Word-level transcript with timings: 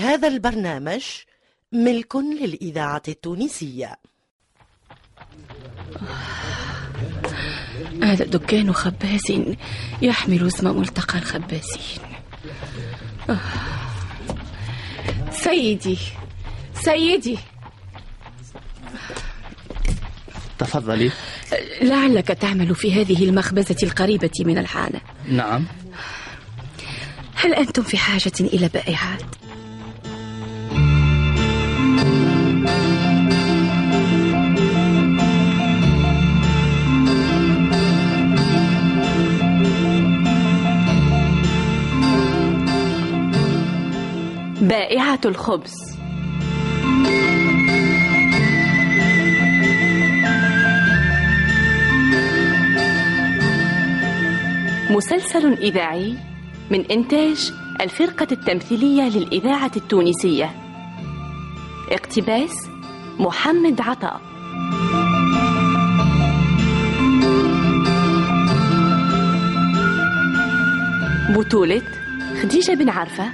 هذا 0.00 0.28
البرنامج 0.28 1.02
ملك 1.72 2.16
للإذاعة 2.16 3.02
التونسية. 3.08 3.96
هذا 8.02 8.24
دكان 8.24 8.72
خباز 8.72 9.32
يحمل 10.02 10.46
اسم 10.46 10.78
ملتقى 10.78 11.18
الخبازين. 11.18 12.00
سيدي 15.30 15.98
سيدي. 16.74 17.38
تفضلي. 20.58 21.10
لعلك 21.82 22.28
تعمل 22.28 22.74
في 22.74 23.00
هذه 23.00 23.24
المخبزة 23.24 23.76
القريبة 23.82 24.30
من 24.40 24.58
الحانة. 24.58 25.00
نعم. 25.28 25.64
هل 27.34 27.54
أنتم 27.54 27.82
في 27.82 27.96
حاجة 27.98 28.32
إلى 28.40 28.68
بائعات؟ 28.68 29.39
الخبز. 45.26 45.74
مسلسل 54.90 55.52
إذاعي 55.52 56.16
من 56.70 56.84
إنتاج 56.90 57.52
الفرقة 57.80 58.26
التمثيلية 58.32 59.02
للإذاعة 59.02 59.70
التونسية. 59.76 60.54
اقتباس 61.90 62.68
محمد 63.18 63.80
عطاء 63.80 64.20
بطولة 71.36 71.82
خديجة 72.42 72.72
بن 72.72 72.88
عرفة 72.88 73.24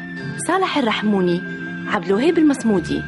صالح 0.48 0.78
الرحموني. 0.78 1.55
عبد 1.96 2.06
الوهاب 2.06 2.38
المصمودي. 2.38 3.02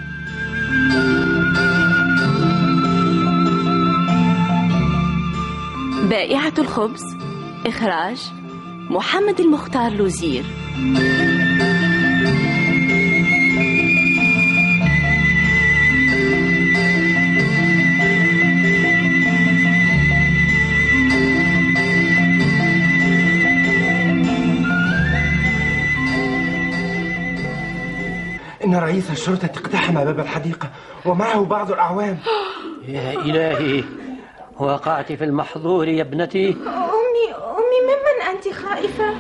بائعة 6.11 6.53
الخبز 6.59 7.03
إخراج 7.67 8.33
محمد 8.91 9.41
المختار 9.41 9.93
لوزير. 9.93 10.45
الشرطة 29.19 29.47
اقتحم 29.47 30.05
باب 30.05 30.21
الحديقة 30.21 30.71
ومعه 31.05 31.45
بعض 31.45 31.73
الأعوام. 31.73 32.19
يا 32.89 33.13
إلهي 33.13 33.85
وقعت 34.59 35.13
في 35.13 35.25
المحظور 35.25 35.89
يا 35.89 36.03
ابنتي. 36.03 36.49
أمي 36.49 37.27
أمي 37.35 37.79
ممن 37.89 38.17
أنت 38.31 38.49
خائفة؟ 38.55 39.15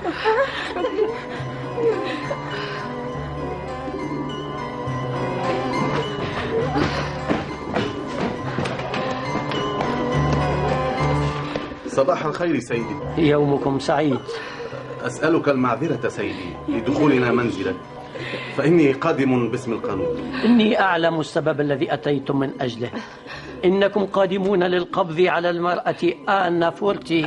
صباح 11.86 12.24
الخير 12.24 12.58
سيدي. 12.60 12.84
يومكم 13.18 13.78
سعيد. 13.78 14.18
أسألك 15.02 15.48
المعذرة 15.48 16.08
سيدي 16.08 16.56
لدخولنا 16.68 17.32
منزلك. 17.32 17.76
فإني 18.56 18.92
قادم 18.92 19.48
باسم 19.48 19.72
القانون. 19.72 20.32
إني 20.44 20.80
أعلم 20.80 21.20
السبب 21.20 21.60
الذي 21.60 21.94
أتيتم 21.94 22.38
من 22.38 22.50
أجله. 22.60 22.90
إنكم 23.64 24.06
قادمون 24.06 24.62
للقبض 24.62 25.20
على 25.20 25.50
المرأة 25.50 26.02
آنا 26.28 26.70
فورتي. 26.70 27.26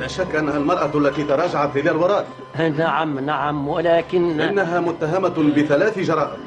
لا 0.00 0.06
شك 0.06 0.34
أنها 0.34 0.56
المرأة 0.56 0.90
التي 0.94 1.24
تراجعت 1.24 1.76
إلى 1.76 1.90
الوراء 1.90 2.26
نعم 2.58 3.18
نعم 3.18 3.68
ولكن 3.68 4.40
إنها 4.40 4.80
متهمة 4.80 5.52
بثلاث 5.56 5.98
جرائم 5.98 6.40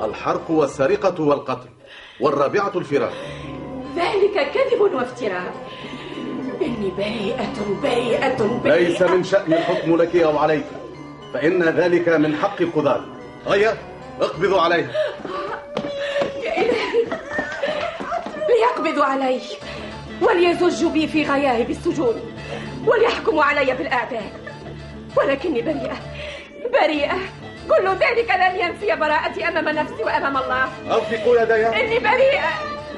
الحرق 0.00 0.50
والسرقة 0.50 1.22
والقتل 1.22 1.68
والرابعة 2.20 2.72
الفرار. 2.76 3.12
ذلك 3.96 4.36
كذب 4.54 4.80
وافتراء. 4.94 5.54
إني 6.62 6.90
بريئة 6.96 7.56
بريئة 7.82 8.60
بريئة 8.64 8.88
ليس 8.88 9.02
من 9.02 9.24
شأن 9.24 9.52
الحكم 9.52 9.96
لك 9.96 10.16
أو 10.16 10.38
عليك. 10.38 10.64
فإن 11.34 11.62
ذلك 11.62 12.08
من 12.08 12.36
حق 12.36 12.60
القضاة 12.60 13.00
هيا 13.48 13.76
اقبضوا 14.20 14.60
عليها. 14.60 14.90
يا 16.44 16.56
إلهي. 16.56 17.06
ليقبضوا 18.48 19.04
علي. 19.04 19.40
وليزجوا 20.22 20.90
بي 20.90 21.08
في 21.08 21.24
غياهب 21.24 21.70
السجون. 21.70 22.34
وليحكموا 22.86 23.44
علي 23.44 23.74
بالأعدام 23.74 24.30
ولكني 25.16 25.62
بريئة. 25.62 25.96
بريئة. 26.72 27.18
كل 27.68 27.88
ذلك 27.88 28.30
لن 28.30 28.60
ينفي 28.60 28.96
براءتي 28.96 29.48
أمام 29.48 29.68
نفسي 29.68 30.02
وأمام 30.04 30.36
الله. 30.36 30.68
أوثقوا 30.90 31.40
يديها 31.40 31.80
إني 31.80 31.98
بريئة. 31.98 32.50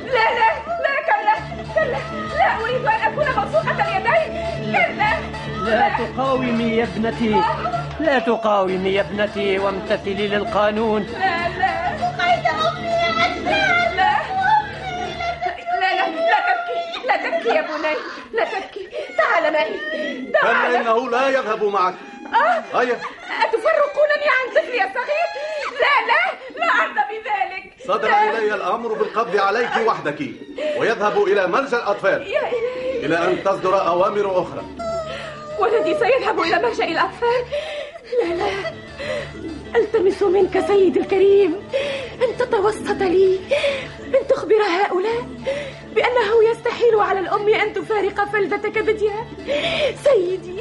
لا 0.07 0.27
لا 0.39 0.49
لا 0.83 0.95
كلا 1.09 1.35
كلا. 1.75 1.99
لا 2.39 2.65
أريد 2.65 2.87
أن 2.87 3.13
أكون 3.13 3.27
مبسوطة 3.27 3.97
اليدين. 3.97 4.43
كلا. 4.73 5.32
لا 5.65 5.89
تقاومي 5.99 6.77
يا 6.77 6.85
ابنتي. 6.85 7.43
لا 8.01 8.19
تقاومي 8.19 8.95
يا 8.95 9.01
ابنتي 9.01 9.59
وامتثلي 9.59 10.29
للقانون. 10.29 11.03
لا 11.03 11.49
لا. 11.59 11.73
أمي 12.69 12.87
يا 12.87 13.13
لا 13.45 13.61
لا 13.97 14.13
لا 15.81 15.93
لا 16.31 16.39
تبكي 16.47 17.07
لا 17.07 17.17
تبكي 17.17 17.49
يا 17.49 17.63
بني. 17.63 17.97
لا 18.33 18.45
تبكي. 18.45 18.89
تعال 19.19 19.53
معي 19.53 19.73
تعال. 20.33 20.75
إنه 20.75 21.11
لا 21.11 21.29
يذهب 21.29 21.65
معك. 21.65 21.95
آه. 22.35 22.81
هيا. 22.81 22.97
أتفرقونني 23.45 24.29
عن 24.37 24.47
طفلي 24.57 24.85
الصغير 24.85 25.29
لا 25.83 25.95
لا 26.11 26.23
لا 26.59 26.73
أرضى 26.83 27.05
بذلك. 27.11 27.73
صدر 27.87 28.09
لا. 28.09 28.39
إلي 28.39 28.55
الأمر 28.55 28.93
بالقبض 28.93 29.37
عليك 29.37 29.77
وحدك. 29.87 30.21
ويذهب 30.79 31.23
إلى 31.23 31.47
ملجأ 31.47 31.77
الأطفال. 31.77 32.27
يا 32.27 32.43
إلى 33.07 33.19
أن 33.19 33.45
تصدر 33.45 33.87
أوامر 33.87 34.43
أخرى. 34.43 34.92
ولدي 35.63 35.95
سيذهب 35.95 36.41
إلى 36.41 36.59
ملجأ 36.63 36.85
الأطفال. 36.85 37.43
لا 38.23 38.35
لا. 38.35 38.51
ألتمس 39.77 40.23
منك 40.23 40.61
سيدي 40.67 41.01
الكريم 41.01 41.55
أن 42.23 42.37
تتوسط 42.39 43.03
لي 43.03 43.39
أن 44.05 44.27
تخبر 44.29 44.55
هؤلاء 44.55 45.23
بأنه 45.95 46.51
يستحيل 46.51 46.95
على 47.01 47.21
الأم 47.21 47.49
أن 47.49 47.73
تفارق 47.73 48.25
فلذة 48.25 48.69
كبدها 48.69 49.27
سيدي 50.05 50.57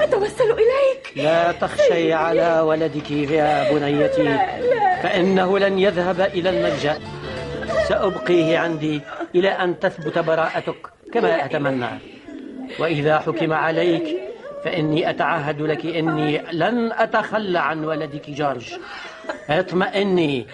أتوسل 0.00 0.50
إليك. 0.52 1.12
لا 1.16 1.52
تخشي 1.52 2.12
على 2.12 2.60
ولدك 2.60 3.10
يا 3.10 3.72
بنيتي. 3.72 4.38
فإنه 5.02 5.58
لن 5.58 5.78
يذهب 5.78 6.20
إلى 6.20 6.50
الملجأ. 6.50 6.98
سأبقيه 7.88 8.58
عندي 8.58 9.00
إلى 9.34 9.48
أن 9.48 9.80
تثبت 9.80 10.18
براءتك 10.18 10.86
كما 11.12 11.44
أتمنى. 11.44 11.90
وإذا 12.78 13.18
حكم 13.18 13.52
عليك 13.52 14.21
فإني 14.64 15.10
أتعهد 15.10 15.60
لك 15.62 15.86
إني 15.86 16.42
لن 16.52 16.92
أتخلى 16.92 17.58
عن 17.58 17.84
ولدك 17.84 18.30
جورج. 18.30 18.74
اطمئني 19.50 20.46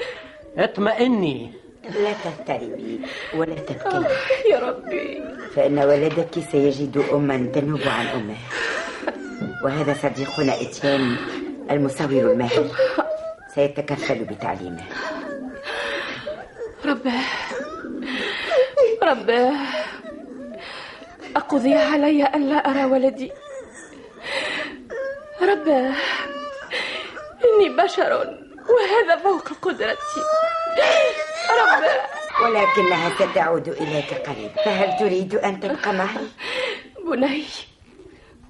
اطمئني. 0.58 1.52
لا 1.84 2.12
تضطربي 2.24 3.00
ولا 3.34 3.54
تبكي 3.54 4.04
يا 4.50 4.58
ربي. 4.58 5.22
فإن 5.54 5.78
ولدك 5.78 6.34
سيجد 6.52 7.04
أما 7.12 7.36
تنوب 7.54 7.80
عن 7.86 8.06
أمه. 8.06 8.36
وهذا 9.64 9.94
صديقنا 9.94 10.60
إتيان 10.60 11.16
المصور 11.70 12.32
الماهر 12.32 12.66
سيتكفل 13.54 14.24
بتعليمه. 14.24 14.84
رباه 16.84 17.24
رباه 19.02 19.52
أقضي 21.36 21.74
علي 21.74 22.22
أن 22.24 22.48
لا 22.48 22.56
أرى 22.56 22.84
ولدي. 22.84 23.32
رباه 25.42 25.94
إني 27.44 27.68
بشر 27.68 28.38
وهذا 28.68 29.16
فوق 29.22 29.48
قدرتي. 29.62 30.22
رباه 31.50 32.06
ولكنها 32.42 33.10
ستعود 33.14 33.68
إليك 33.68 34.14
قريبا 34.14 34.54
فهل 34.64 34.98
تريد 34.98 35.34
أن 35.34 35.60
تبقى 35.60 35.92
معي؟ 35.92 36.28
بني 37.04 37.44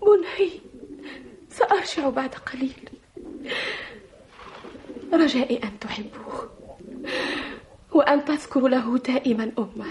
بني 0.03 0.61
سأرجع 1.51 2.09
بعد 2.09 2.35
قليل. 2.35 2.89
رجائي 5.13 5.61
أن 5.65 5.79
تحبوه 5.79 6.51
وأن 7.93 8.25
تذكروا 8.25 8.69
له 8.69 8.99
دائما 8.99 9.53
أمه. 9.59 9.87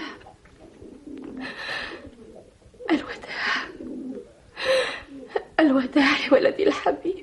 ولدي 6.34 6.68
الحبيب. 6.68 7.17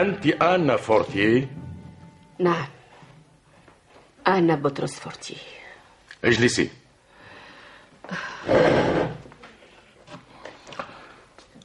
أنت 0.00 0.26
آن 0.26 0.76
فورتي؟ 0.76 1.48
نعم. 2.38 2.68
أنا 4.26 4.54
بطرس 4.54 5.00
فورتي. 5.00 5.36
اجلسي. 6.24 6.70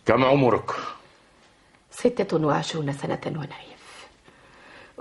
كم 0.06 0.26
عمرك؟ 0.26 0.72
ستة 1.92 2.46
وعشرون 2.46 2.94
سنة 2.94 3.22
ونيف 3.26 4.08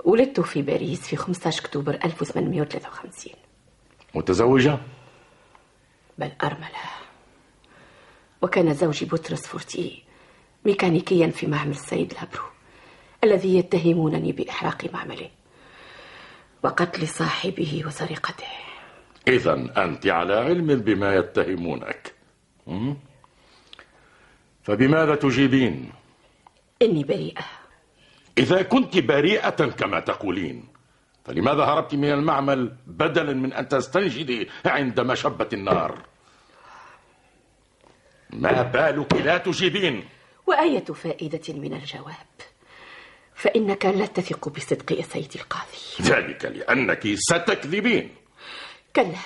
ولدت 0.05 0.39
في 0.39 0.61
باريس 0.61 1.01
في 1.01 1.15
15 1.15 1.61
أكتوبر 1.61 1.93
1853 1.93 3.33
متزوجة؟ 4.15 4.77
بل 6.17 6.31
أرملة. 6.43 6.67
وكان 8.41 8.73
زوجي 8.73 9.05
بطرس 9.05 9.47
فورتي 9.47 10.03
ميكانيكيا 10.65 11.27
في 11.27 11.47
معمل 11.47 11.71
السيد 11.71 12.13
لابرو. 12.13 12.43
الذي 13.23 13.57
يتهمونني 13.57 14.31
بإحراق 14.31 14.93
معمله 14.93 15.29
وقتل 16.63 17.07
صاحبه 17.07 17.83
وسرقته 17.85 18.47
إذا 19.27 19.53
أنت 19.77 20.07
على 20.07 20.33
علم 20.35 20.67
بما 20.75 21.15
يتهمونك? 21.15 22.13
فبماذا 24.63 25.15
تجيبين؟ 25.15 25.91
إني 26.81 27.03
بريئة 27.03 27.45
إذا 28.37 28.61
كنت 28.61 28.97
بريئة 28.97 29.49
كما 29.49 29.99
تقولين 29.99 30.67
فلماذا 31.25 31.63
هربت 31.63 31.95
من 31.95 32.11
المعمل 32.11 32.75
بدلا 32.87 33.33
من 33.33 33.53
أن 33.53 33.67
تستنجدي 33.67 34.49
عندما 34.65 34.99
شبت 34.99 35.47
النار؟ 35.53 35.97
ما 38.29 38.61
بالك 38.61 39.13
لا 39.13 39.37
تجيبين؟ 39.37 40.03
وأية 40.47 40.85
فائدة 40.85 41.53
من 41.53 41.73
الجواب؟ 41.73 42.32
فإنك 43.43 43.85
لا 43.85 44.05
تثق 44.05 44.49
بصدق 44.49 44.91
يا 44.91 45.01
سيدي 45.01 45.39
القاضي. 45.39 45.83
ذلك 46.01 46.45
لأنك 46.45 47.07
ستكذبين. 47.15 48.15
كلا 48.95 49.19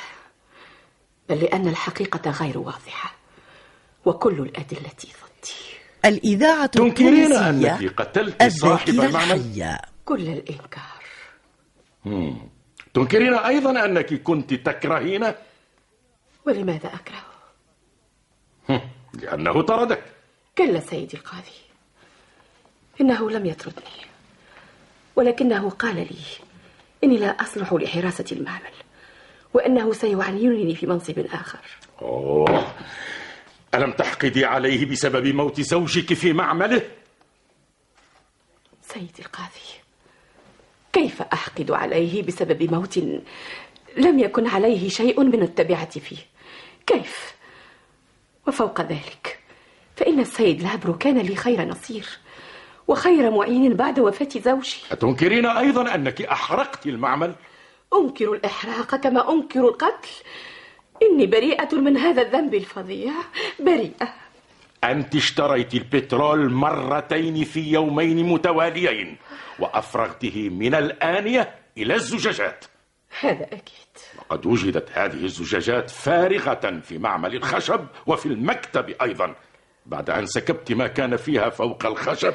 بل 1.29 1.39
لأن 1.39 1.67
الحقيقة 1.67 2.31
غير 2.31 2.57
واضحة 2.57 3.15
وكل 4.05 4.39
الأدلة 4.39 4.91
ضدي 5.03 5.53
الإذاعة 6.05 6.65
تنكرين 6.65 7.33
أنك 7.33 8.01
قتلت 8.01 8.43
صاحب 8.43 8.89
المعمل 8.89 9.31
الحية. 9.31 9.81
كل 10.05 10.27
الإنكار. 10.27 11.03
مم. 12.05 12.49
تنكرين 12.93 13.33
أيضا 13.33 13.85
أنك 13.85 14.13
كنت 14.13 14.53
تكرهينه 14.53 15.35
ولماذا 16.47 16.87
أكرهه؟ 16.87 17.25
هم. 18.69 18.81
لأنه 19.13 19.61
طردك. 19.61 20.03
كلا 20.57 20.79
سيدي 20.79 21.17
القاضي. 21.17 21.66
إنه 23.01 23.29
لم 23.31 23.45
يطردني 23.45 24.07
ولكنه 25.15 25.69
قال 25.69 25.95
لي 25.95 26.17
إني 27.03 27.17
لا 27.17 27.27
أصلح 27.41 27.73
لحراسة 27.73 28.25
المعمل 28.31 28.71
وأنه 29.53 29.93
سيعينني 29.93 30.75
في 30.75 30.87
منصب 30.87 31.19
آخر. 31.33 31.59
أوه. 32.01 32.73
ألم 33.75 33.91
تحقدي 33.91 34.45
عليه 34.45 34.85
بسبب 34.85 35.27
موت 35.27 35.61
زوجك 35.61 36.13
في 36.13 36.33
معمله؟ 36.33 36.81
سيدي 38.81 39.19
القاضي 39.19 39.67
كيف 40.93 41.21
أحقد 41.21 41.71
عليه 41.71 42.23
بسبب 42.23 42.73
موت 42.73 42.97
لم 43.97 44.19
يكن 44.19 44.47
عليه 44.47 44.89
شيء 44.89 45.23
من 45.23 45.41
التبعة 45.43 45.89
فيه؟ 45.99 46.17
كيف؟ 46.87 47.35
وفوق 48.47 48.81
ذلك 48.81 49.39
فإن 49.95 50.19
السيد 50.19 50.61
لابرو 50.63 50.97
كان 50.97 51.17
لي 51.17 51.35
خير 51.35 51.65
نصير. 51.65 52.07
وخير 52.87 53.31
معين 53.31 53.73
بعد 53.73 53.99
وفاة 53.99 54.29
زوجي. 54.35 54.77
أتنكرين 54.91 55.45
أيضا 55.45 55.95
أنك 55.95 56.21
أحرقت 56.21 56.87
المعمل؟ 56.87 57.35
أنكر 57.93 58.33
الإحراق 58.33 58.95
كما 58.95 59.31
أنكر 59.31 59.59
القتل. 59.59 60.09
إني 61.01 61.25
بريئة 61.25 61.75
من 61.75 61.97
هذا 61.97 62.21
الذنب 62.21 62.53
الفظيع. 62.53 63.11
بريئة. 63.59 64.13
أنت 64.83 65.15
اشتريت 65.15 65.73
البترول 65.73 66.51
مرتين 66.53 67.43
في 67.43 67.71
يومين 67.71 68.25
متواليين 68.25 69.17
وأفرغته 69.59 70.49
من 70.49 70.75
الآنية 70.75 71.55
إلى 71.77 71.95
الزجاجات. 71.95 72.65
هذا 73.19 73.43
أكيد. 73.43 73.87
وقد 74.19 74.45
وجدت 74.45 74.89
هذه 74.91 75.25
الزجاجات 75.25 75.89
فارغة 75.89 76.79
في 76.83 76.97
معمل 76.97 77.35
الخشب 77.35 77.85
وفي 78.07 78.25
المكتب 78.25 78.95
أيضا 79.01 79.35
بعد 79.85 80.09
أن 80.09 80.25
سكبت 80.25 80.71
ما 80.71 80.87
كان 80.87 81.17
فيها 81.17 81.49
فوق 81.49 81.85
الخشب. 81.85 82.33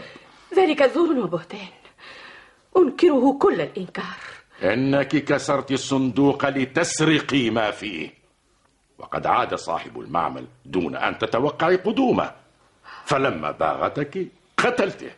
ذلك 0.57 0.83
زور 0.83 1.19
وبهتان. 1.19 1.69
أنكره 2.77 3.39
كل 3.39 3.61
الإنكار. 3.61 4.17
إنك 4.63 5.09
كسرت 5.09 5.73
الصندوق 5.73 6.49
لتسرقي 6.49 7.51
ما 7.51 7.71
فيه. 7.71 8.11
وقد 8.99 9.27
عاد 9.27 9.55
صاحب 9.55 10.01
المعمل 10.01 10.47
دون 10.65 10.97
أن 10.97 11.19
تتوقعي 11.19 11.77
قدومه. 11.77 12.33
فلما 13.05 13.51
باغتك 13.51 14.27
قتلته. 14.57 15.11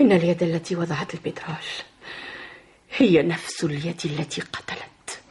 إن 0.00 0.12
اليد 0.12 0.42
التي 0.42 0.76
وضعت 0.76 1.14
البترول 1.14 1.66
هي 2.96 3.22
نفس 3.22 3.64
اليد 3.64 4.00
التي 4.04 4.40
قتلت. 4.40 5.22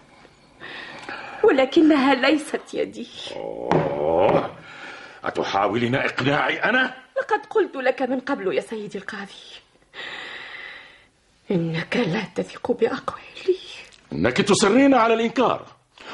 ولكنها 1.43 2.13
ليست 2.13 2.73
يدي. 2.73 3.07
أوه. 3.35 4.55
أتحاولين 5.23 5.95
إقناعي 5.95 6.63
أنا؟ 6.63 7.00
لقد 7.21 7.45
قلت 7.45 7.75
لك 7.75 8.01
من 8.01 8.19
قبل 8.19 8.55
يا 8.55 8.61
سيدي 8.61 8.97
القاضي. 8.97 9.43
إنك 11.51 11.97
لا 11.97 12.23
تثق 12.35 12.71
بأقوالي. 12.71 13.57
إنك 14.13 14.37
تصرين 14.37 14.93
على 14.93 15.13
الإنكار 15.13 15.65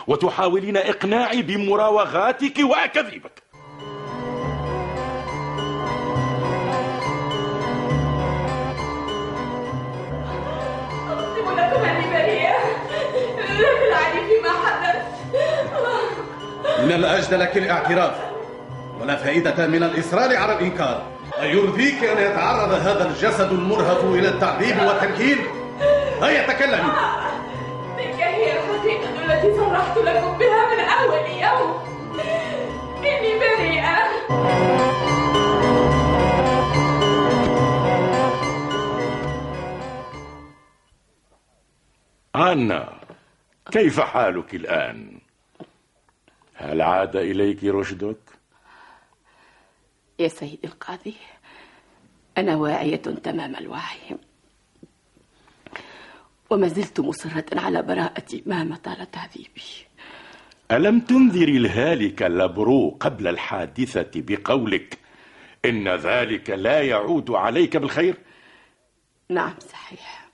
وتحاولين 0.07 0.77
إقناعي 0.77 1.41
بمراوغاتك 1.41 2.57
وأكاذيبك. 2.59 3.43
أقسم 11.09 11.51
لكم 11.51 11.81
أني 11.85 12.07
بريئة 12.13 12.57
فيما 14.27 14.51
حدث 14.65 15.05
من 16.83 16.91
الأجدى 16.91 17.35
لك 17.35 17.57
الاعتراف. 17.57 18.26
ولا 19.01 19.15
فائدة 19.15 19.67
من 19.67 19.83
الإصرار 19.83 20.37
على 20.37 20.53
الإنكار 20.53 21.03
أيرضيك 21.41 22.03
أن 22.03 22.31
يتعرض 22.31 22.71
هذا 22.71 23.09
الجسد 23.09 23.51
المرهف 23.51 24.03
إلى 24.03 24.29
التعذيب 24.29 24.77
والتنكيل؟ 24.79 25.37
هيا 26.21 26.47
تكلمي 26.47 26.91
تلك 27.97 28.21
هي 28.21 28.59
الحقيقة 28.59 29.25
التي 29.25 29.57
صرحت 29.57 29.97
لكم 29.97 30.37
بها 30.37 30.75
من 30.75 30.79
أول 30.79 31.29
يوم 31.41 31.83
إني 32.99 33.39
بريئة 33.39 33.97
أنا 42.35 42.93
كيف 43.71 43.99
حالك 43.99 44.55
الآن؟ 44.55 45.19
هل 46.55 46.81
عاد 46.81 47.15
إليك 47.15 47.63
رشدك؟ 47.63 48.17
يا 50.19 50.27
سيدي 50.27 50.59
القاضي 50.63 51.13
أنا 52.37 52.55
واعية 52.55 52.95
تمام 52.95 53.55
الوعي. 53.55 54.17
وما 56.49 56.67
زلت 56.67 56.99
مصرة 56.99 57.45
على 57.59 57.81
براءتي 57.81 58.43
مهما 58.45 58.75
طال 58.75 59.11
تعذيبي 59.11 59.63
ألم 60.71 60.99
تنذري 60.99 61.57
الهالك 61.57 62.21
لابرو 62.21 62.97
قبل 62.99 63.27
الحادثة 63.27 64.11
بقولك 64.15 64.97
إن 65.65 65.87
ذلك 65.87 66.49
لا 66.49 66.81
يعود 66.81 67.31
عليك 67.31 67.77
بالخير؟ 67.77 68.17
نعم 69.29 69.53
صحيح. 69.59 70.29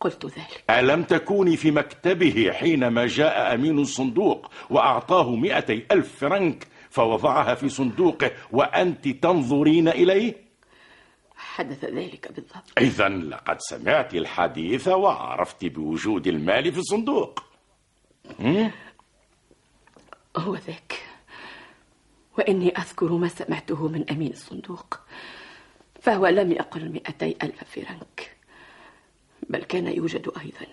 قلت 0.00 0.26
ذلك. 0.26 0.64
ألم 0.70 1.02
تكوني 1.02 1.56
في 1.56 1.70
مكتبه 1.70 2.50
حينما 2.52 3.06
جاء 3.06 3.54
أمين 3.54 3.78
الصندوق 3.78 4.50
وأعطاه 4.70 5.30
مئتي 5.36 5.86
ألف 5.92 6.18
فرنك 6.18 6.66
فوضعها 6.90 7.54
في 7.54 7.68
صندوقه 7.68 8.30
وأنت 8.52 9.08
تنظرين 9.08 9.88
إليه؟ 9.88 10.50
حدث 11.36 11.84
ذلك 11.84 12.32
بالضبط. 12.32 12.78
إذا 12.78 13.08
لقد 13.08 13.56
سمعت 13.60 14.14
الحديث 14.14 14.88
وعرفت 14.88 15.64
بوجود 15.64 16.26
المال 16.26 16.72
في 16.72 16.78
الصندوق. 16.78 17.44
هو 20.36 20.54
ذاك. 20.54 21.02
وإني 22.38 22.76
أذكر 22.76 23.12
ما 23.12 23.28
سمعته 23.28 23.88
من 23.88 24.10
أمين 24.10 24.32
الصندوق 24.32 25.00
فهو 26.00 26.26
لم 26.26 26.52
يقل 26.52 26.92
مئتي 26.92 27.36
ألف 27.42 27.64
فرنك 27.64 28.36
بل 29.48 29.62
كان 29.64 29.86
يوجد 29.86 30.32
أيضا 30.40 30.66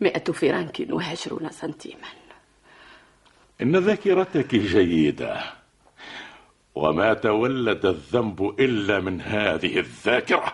مئة 0.00 0.32
فرنك 0.32 0.86
وعشرون 0.90 1.50
سنتيما. 1.50 2.23
إن 3.62 3.76
ذاكرتك 3.76 4.54
جيدة 4.54 5.40
وما 6.74 7.14
تولد 7.14 7.86
الذنب 7.86 8.60
إلا 8.60 9.00
من 9.00 9.20
هذه 9.20 9.78
الذاكرة. 9.78 10.52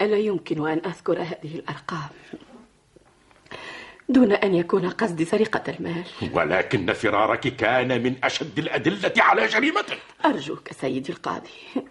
ألا 0.00 0.16
يمكن 0.16 0.68
أن 0.68 0.78
أذكر 0.86 1.22
هذه 1.22 1.54
الأرقام؟ 1.54 2.08
دون 4.08 4.32
أن 4.32 4.54
يكون 4.54 4.88
قصدي 4.90 5.24
سرقة 5.24 5.72
المال. 5.72 6.04
ولكن 6.32 6.92
فرارك 6.92 7.40
كان 7.56 8.02
من 8.02 8.16
أشد 8.24 8.58
الأدلة 8.58 9.12
على 9.18 9.46
جريمتك. 9.46 9.98
أرجوك 10.24 10.72
سيدي 10.72 11.12
القاضي 11.12 11.84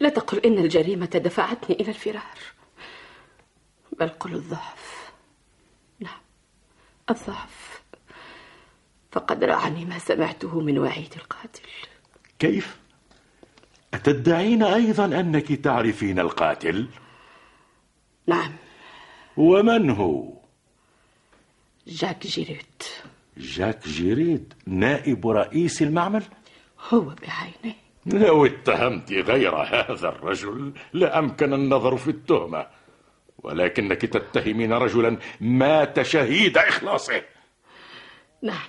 لا 0.00 0.08
تقل 0.08 0.38
إن 0.38 0.58
الجريمة 0.58 1.06
دفعتني 1.06 1.76
إلى 1.80 1.88
الفرار 1.88 2.38
بل 4.00 4.08
قل 4.08 4.34
الضعف. 4.34 4.99
الضعف 7.10 7.82
فقد 9.12 9.44
رعني 9.44 9.84
ما 9.84 9.98
سمعته 9.98 10.60
من 10.60 10.78
وعيد 10.78 11.14
القاتل 11.16 11.62
كيف؟ 12.38 12.76
أتدعين 13.94 14.62
أيضا 14.62 15.04
أنك 15.04 15.52
تعرفين 15.52 16.18
القاتل؟ 16.18 16.88
نعم 18.26 18.52
ومن 19.36 19.90
هو؟ 19.90 20.32
جاك 21.86 22.26
جيريد 22.26 22.82
جاك 23.36 23.88
جيريد 23.88 24.54
نائب 24.66 25.26
رئيس 25.26 25.82
المعمل؟ 25.82 26.22
هو 26.90 27.00
بعينه 27.00 27.76
لو 28.06 28.46
اتهمت 28.46 29.12
غير 29.12 29.56
هذا 29.56 30.08
الرجل 30.08 30.72
لأمكن 30.92 31.52
النظر 31.52 31.96
في 31.96 32.08
التهمة 32.08 32.66
ولكنك 33.42 34.00
تتهمين 34.00 34.72
رجلا 34.72 35.18
مات 35.40 36.02
شهيد 36.02 36.58
إخلاصه. 36.58 37.22
نعم. 38.42 38.68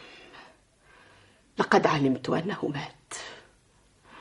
لقد 1.58 1.88
علمت 1.88 2.30
أنه 2.30 2.72
مات. 2.74 3.14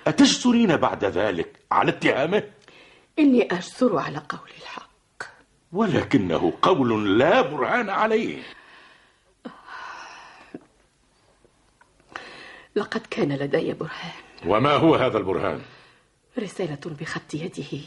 أتجسرين 0.06 0.76
بعد 0.76 1.04
ذلك 1.04 1.56
على 1.72 1.90
اتهامه؟ 1.90 2.42
إني 3.18 3.42
أجسر 3.42 3.98
على 3.98 4.18
قول 4.18 4.50
الحق. 4.60 4.90
ولكنه 5.72 6.52
قول 6.62 7.18
لا 7.18 7.40
برهان 7.40 7.90
عليه. 7.90 8.42
لقد 12.76 13.06
كان 13.10 13.32
لدي 13.32 13.72
برهان. 13.72 14.12
وما 14.46 14.72
هو 14.72 14.94
هذا 14.94 15.18
البرهان؟ 15.18 15.60
رسالة 16.38 16.80
بخط 17.00 17.34
يده. 17.34 17.80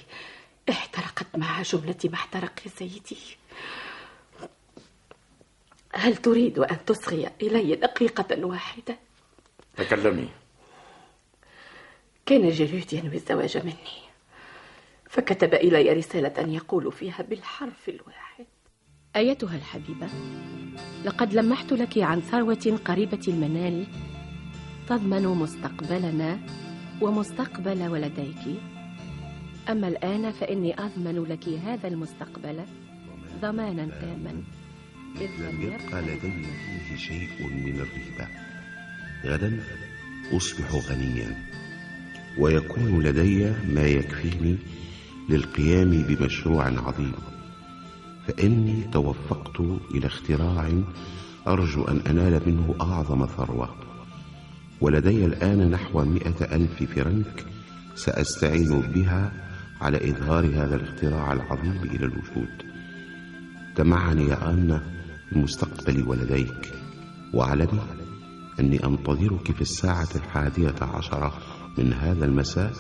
احترقت 0.70 1.38
مع 1.38 1.62
جملة 1.62 1.98
ما 2.04 2.14
احترق 2.14 2.60
يا 2.66 2.72
سيدي. 2.78 3.18
هل 5.94 6.16
تريد 6.16 6.60
أن 6.60 6.86
تصغي 6.86 7.30
إلي 7.42 7.76
دقيقة 7.76 8.46
واحدة؟ 8.46 8.98
تكلمي. 9.78 10.30
كان 12.26 12.50
جريد 12.50 12.94
ينوي 12.94 13.16
الزواج 13.16 13.58
مني 13.58 14.04
فكتب 15.10 15.54
إلي 15.54 15.94
رسالة 15.94 16.54
يقول 16.54 16.92
فيها 16.92 17.22
بالحرف 17.30 17.90
الواحد. 17.90 18.46
أيتها 19.16 19.56
الحبيبة 19.56 20.08
لقد 21.06 21.34
لمحت 21.34 21.74
لك 21.74 21.98
عن 21.98 22.22
ثروة 22.22 22.80
قريبة 22.86 23.22
المنال 23.28 23.88
تضمن 24.88 25.28
مستقبلنا 25.28 26.40
ومستقبل 27.02 27.88
ولديك. 27.88 28.73
أما 29.70 29.88
الآن 29.88 30.32
فإني 30.32 30.80
أضمن 30.80 31.24
لك 31.24 31.50
هذا 31.50 31.88
المستقبل 31.88 32.60
ضمانا 33.42 33.86
تاما. 33.86 34.44
إذ 35.22 35.30
لم 35.40 35.62
يبقى 35.62 36.02
لدي 36.02 36.44
فيه 36.44 36.96
شيء 36.98 37.48
من 37.48 37.80
الريبة 37.80 38.28
غدا 39.26 39.64
أصبح 40.32 40.76
غنيا 40.90 41.36
ويكون 42.40 43.04
لدي 43.04 43.52
ما 43.74 43.86
يكفيني 43.86 44.58
للقيام 45.30 45.90
بمشروع 45.90 46.66
عظيم. 46.66 47.14
فإني 48.28 48.84
توفقت 48.84 49.60
إلى 49.96 50.06
اختراع 50.06 50.72
أرجو 51.48 51.84
أن 51.84 51.98
أنال 52.08 52.42
منه 52.46 52.76
أعظم 52.82 53.26
ثروة. 53.26 53.76
ولدي 54.82 55.26
الآن 55.26 55.72
نحو 55.72 56.06
مئة 56.06 56.56
ألف 56.56 56.84
فرنك 56.84 57.46
سأستعين 57.96 58.82
بها 58.82 59.32
على 59.82 60.10
إظهار 60.10 60.46
هذا 60.46 60.76
الاختراع 60.76 61.34
العظيم 61.34 61.82
إلى 61.84 62.06
الوجود. 62.06 62.64
تمعني 63.76 64.28
يا 64.28 64.50
أن 64.50 64.82
بمستقبل 65.32 66.04
ولديك 66.08 66.72
واعلمي 67.34 67.82
أني 68.60 68.86
أنتظرك 68.86 69.52
في 69.52 69.62
الساعة 69.62 70.10
الحادية 70.16 70.76
عشرة 70.82 71.38
من 71.78 71.94
هذا 71.94 72.26
المساء 72.26 72.74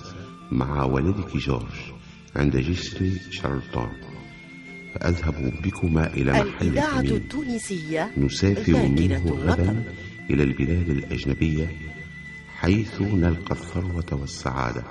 مع 0.51 0.83
ولدك 0.83 1.37
جورج 1.37 1.93
عند 2.35 2.57
جسر 2.57 3.11
شارلتون 3.31 3.89
فأذهب 4.95 5.53
بكما 5.63 6.07
إلى 6.13 6.31
محل 6.31 6.67
الإذاعة 6.67 6.99
التونسية 6.99 8.11
نسافر 8.17 8.87
منه 8.87 9.37
غدا 9.45 9.83
إلى 10.29 10.43
البلاد 10.43 10.89
الأجنبية 10.89 11.71
حيث 12.57 13.01
نلقى 13.01 13.51
الثروة 13.51 14.05
والسعادة. 14.11 14.83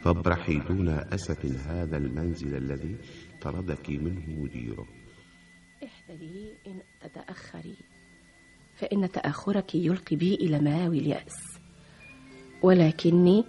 فابرحي 0.00 0.58
دون 0.58 0.88
أسف 0.88 1.46
هذا 1.46 1.96
المنزل 1.96 2.56
الذي 2.56 2.96
طردك 3.42 3.90
منه 3.90 4.24
مديره 4.28 4.86
احذري 5.84 6.54
إن 6.66 6.80
تتأخري 7.00 7.76
فإن 8.76 9.10
تأخرك 9.10 9.74
يلقي 9.74 10.16
بي 10.16 10.34
إلى 10.34 10.58
مآوي 10.58 10.98
اليأس. 10.98 11.58
ولكني 12.62 13.44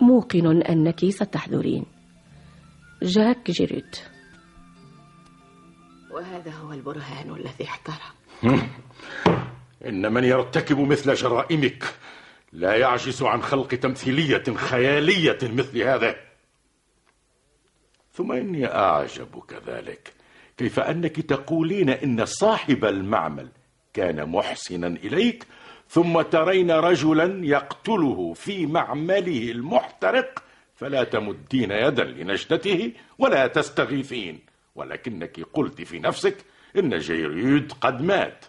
موقن 0.00 0.62
أنك 0.62 1.04
ستحذرين. 1.10 1.84
جاك 3.02 3.50
جيريد 3.50 3.96
وهذا 6.10 6.50
هو 6.50 6.72
البرهان 6.72 7.34
الذي 7.34 7.64
احترق 7.64 8.14
إن 9.88 10.12
من 10.12 10.24
يرتكب 10.24 10.78
مثل 10.78 11.14
جرائمك 11.14 11.84
لا 12.52 12.76
يعجز 12.76 13.22
عن 13.22 13.42
خلق 13.42 13.68
تمثيلية 13.68 14.42
خيالية 14.54 15.38
مثل 15.42 15.78
هذا. 15.78 16.16
ثم 18.12 18.32
إني 18.32 18.66
أعجب 18.66 19.42
كذلك. 19.48 20.12
كيف 20.56 20.80
أنك 20.80 21.20
تقولين 21.20 21.90
إن 21.90 22.24
صاحب 22.24 22.84
المعمل 22.84 23.48
كان 23.94 24.28
محسنا 24.28 24.86
إليك 24.86 25.46
ثم 25.88 26.22
ترين 26.22 26.70
رجلا 26.70 27.46
يقتله 27.46 28.32
في 28.32 28.66
معمله 28.66 29.50
المحترق 29.50 30.42
فلا 30.74 31.04
تمدين 31.04 31.70
يدا 31.70 32.04
لنجدته 32.04 32.92
ولا 33.18 33.46
تستغيثين. 33.46 34.40
ولكنك 34.74 35.40
قلت 35.40 35.82
في 35.82 35.98
نفسك 35.98 36.36
إن 36.78 36.98
جيريود 36.98 37.72
قد 37.80 38.02
مات. 38.02 38.44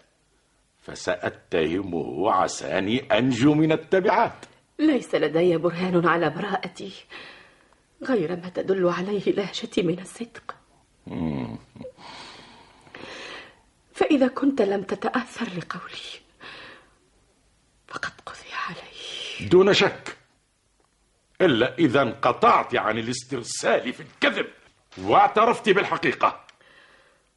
فسأتهمه 0.84 2.32
عساني 2.32 2.98
أنجو 2.98 3.54
من 3.54 3.72
التبعات. 3.72 4.44
ليس 4.78 5.14
لدي 5.14 5.56
برهان 5.56 6.08
على 6.08 6.30
براءتي 6.30 6.92
غير 8.08 8.36
ما 8.36 8.48
تدل 8.48 8.88
عليه 8.88 9.32
لهجتي 9.32 9.82
من 9.82 9.98
الصدق. 9.98 10.54
فإذا 13.92 14.28
كنت 14.28 14.62
لم 14.62 14.82
تتأثر 14.82 15.44
لقولي 15.44 16.20
فقد 17.88 18.12
قضي 18.26 18.52
علي 18.68 19.48
دون 19.48 19.74
شك 19.74 20.16
إلا 21.40 21.78
إذا 21.78 22.02
انقطعت 22.02 22.76
عن 22.76 22.98
الاسترسال 22.98 23.92
في 23.92 24.00
الكذب 24.00 24.46
واعترفت 24.98 25.68
بالحقيقة. 25.70 26.43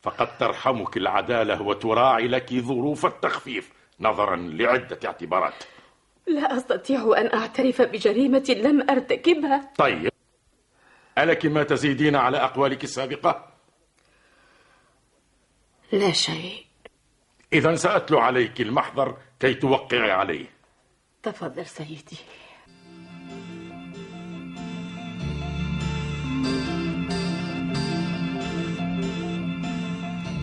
فقد 0.08 0.38
ترحمك 0.38 0.98
العدالة 0.98 1.62
وتراعي 1.62 2.28
لك 2.28 2.54
ظروف 2.54 3.06
التخفيف 3.06 3.74
نظرا 4.00 4.36
لعدة 4.36 5.00
اعتبارات. 5.06 5.64
لا 6.28 6.58
أستطيع 6.58 7.14
أن 7.18 7.40
أعترف 7.40 7.82
بجريمة 7.82 8.56
لم 8.58 8.90
أرتكبها. 8.90 9.72
طيب. 9.78 10.12
ألك 11.18 11.46
ما 11.46 11.64
تزيدين 11.64 12.16
على 12.16 12.38
أقوالك 12.38 12.84
السابقة؟ 12.84 13.54
لا 15.92 16.12
شيء. 16.12 16.66
إذا 17.54 17.76
سأتلو 17.76 18.20
عليك 18.20 18.62
المحضر 18.62 19.18
كي 19.40 19.54
توقعي 19.54 20.12
عليه. 20.12 20.46
تفضل 21.24 21.66
سيدي. 21.66 22.18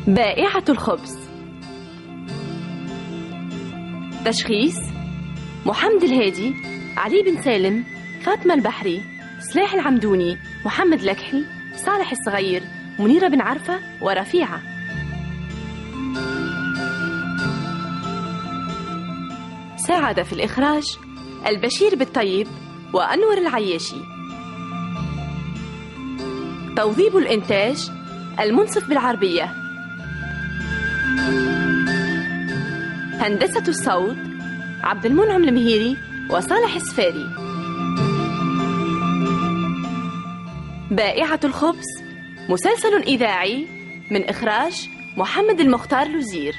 بائعة 0.07 0.65
الخبز. 0.69 1.19
تشخيص 4.25 4.77
محمد 5.67 6.03
الهادي 6.03 6.55
علي 6.97 7.23
بن 7.23 7.43
سالم 7.43 7.85
فاطمة 8.23 8.55
البحري 8.55 9.03
سلاح 9.53 9.75
العمدوني 9.75 10.37
محمد 10.67 11.03
لكحي 11.03 11.45
صالح 11.77 12.13
الصغير 12.13 12.63
منيرة 12.99 13.29
بن 13.29 13.41
عرفة 13.41 13.81
ورفيعة. 14.03 14.61
ساعد 19.77 20.23
في 20.23 20.33
الإخراج 20.33 20.85
البشير 21.47 21.95
بالطيب 21.95 22.47
وأنور 22.93 23.39
العياشي. 23.39 23.97
توظيب 26.77 27.17
الإنتاج 27.17 27.91
المنصف 28.41 28.89
بالعربية. 28.89 29.64
هندسة 33.25 33.65
الصوت 33.69 34.17
عبد 34.83 35.07
المنعم 35.07 35.45
المهيري 35.45 35.97
وصالح 36.31 36.75
السفاري 36.75 37.27
بائعة 40.91 41.41
الخبز 41.45 41.87
مسلسل 42.49 43.03
إذاعي 43.03 43.67
من 44.11 44.25
إخراج 44.25 44.89
محمد 45.17 45.61
المختار 45.61 46.09
لوزير. 46.09 46.55